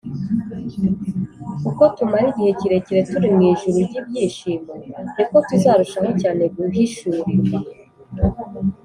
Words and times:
uko 1.69 1.83
tumara 1.95 2.25
igihe 2.31 2.51
kirekire 2.59 3.01
turi 3.11 3.27
mu 3.35 3.41
ijuru 3.51 3.77
ry’ibyishimo, 3.87 4.71
ni 5.15 5.23
ko 5.29 5.35
tuzarushaho 5.47 6.09
cyane 6.21 6.43
guhishurirwa 6.55 7.57